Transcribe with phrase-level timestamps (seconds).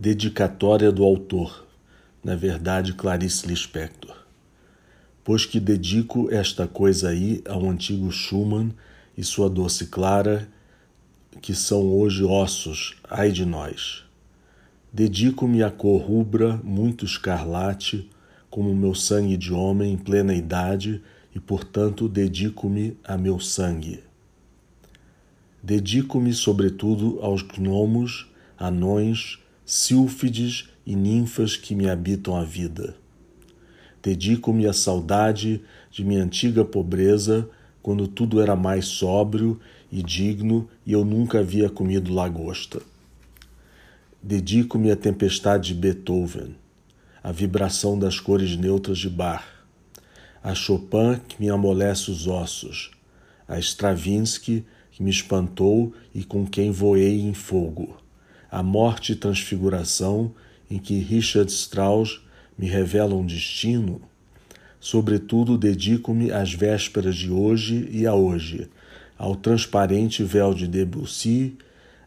[0.00, 1.66] Dedicatória do autor,
[2.22, 4.14] na verdade Clarice Lispector.
[5.24, 8.70] Pois que dedico esta coisa aí ao antigo Schumann
[9.16, 10.48] e sua doce Clara,
[11.42, 14.04] que são hoje ossos, ai de nós.
[14.92, 18.08] Dedico-me à cor rubra, muito escarlate,
[18.48, 21.02] como meu sangue de homem em plena idade,
[21.34, 24.04] e portanto dedico-me a meu sangue.
[25.60, 29.40] Dedico-me, sobretudo, aos gnomos, anões,
[29.70, 32.96] sílfides e ninfas que me habitam a vida.
[34.02, 35.60] Dedico-me à saudade
[35.90, 37.46] de minha antiga pobreza,
[37.82, 39.60] quando tudo era mais sóbrio
[39.92, 42.80] e digno e eu nunca havia comido lagosta.
[44.22, 46.56] Dedico-me à tempestade de Beethoven,
[47.22, 49.44] à vibração das cores neutras de Bach,
[50.42, 52.90] a Chopin que me amolece os ossos,
[53.46, 58.07] a Stravinsky que me espantou e com quem voei em fogo
[58.50, 60.32] a morte e transfiguração
[60.70, 62.20] em que Richard Strauss
[62.58, 64.00] me revela um destino,
[64.80, 68.68] sobretudo dedico-me às vésperas de hoje e a hoje,
[69.16, 71.56] ao transparente véu de Debussy,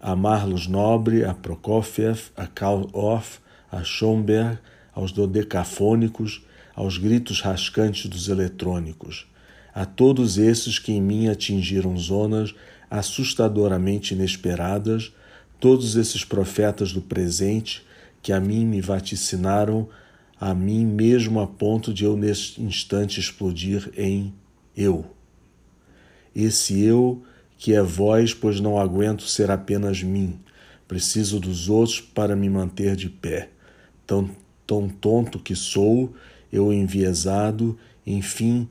[0.00, 3.38] a Marlos Nobre, a Prokofiev, a Karl Orff,
[3.70, 4.58] a Schomberg,
[4.94, 6.42] aos dodecafônicos,
[6.74, 9.26] aos gritos rascantes dos eletrônicos,
[9.74, 12.54] a todos esses que em mim atingiram zonas
[12.90, 15.12] assustadoramente inesperadas,
[15.58, 17.84] todos esses profetas do presente
[18.22, 19.88] que a mim me vaticinaram,
[20.40, 24.34] a mim mesmo a ponto de eu neste instante explodir em
[24.76, 25.04] eu.
[26.34, 27.22] Esse eu
[27.58, 30.38] que é vós, pois não aguento ser apenas mim,
[30.86, 33.48] preciso dos outros para me manter de pé.
[34.06, 34.30] Tão,
[34.66, 36.14] tão tonto que sou,
[36.52, 38.68] eu enviesado, enfim,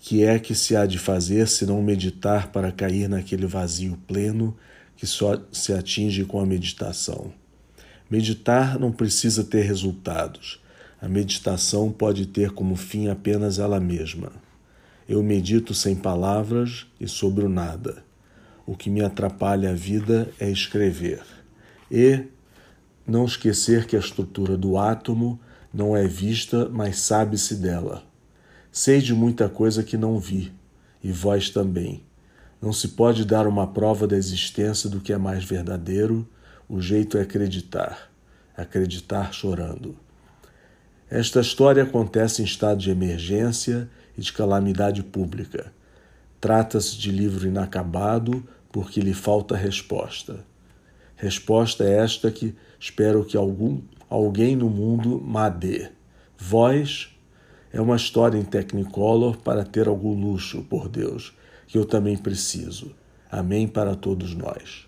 [0.00, 4.56] que é que se há de fazer se não meditar para cair naquele vazio pleno
[4.96, 7.32] que só se atinge com a meditação.
[8.10, 10.60] Meditar não precisa ter resultados.
[11.00, 14.32] A meditação pode ter como fim apenas ela mesma.
[15.08, 18.04] Eu medito sem palavras e sobre o nada.
[18.64, 21.22] O que me atrapalha a vida é escrever.
[21.90, 22.24] E
[23.06, 25.38] não esquecer que a estrutura do átomo
[25.72, 28.02] não é vista, mas sabe-se dela.
[28.72, 30.52] Sei de muita coisa que não vi,
[31.02, 32.05] e vós também.
[32.60, 36.26] Não se pode dar uma prova da existência do que é mais verdadeiro,
[36.68, 38.10] o jeito é acreditar,
[38.56, 39.96] acreditar chorando.
[41.08, 45.72] Esta história acontece em estado de emergência e de calamidade pública.
[46.40, 50.44] Trata-se de livro inacabado porque lhe falta resposta.
[51.14, 55.88] Resposta é esta que espero que algum alguém no mundo me dê.
[56.36, 57.15] Voz
[57.76, 61.34] é uma história em Technicolor para ter algum luxo, por Deus
[61.66, 62.94] que eu também preciso.
[63.30, 64.85] Amém para todos nós.